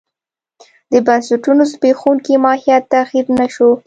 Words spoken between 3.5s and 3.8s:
شو.